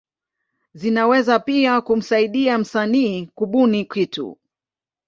[0.73, 4.37] Zinaweza pia kumsaidia msanii kubuni kitu.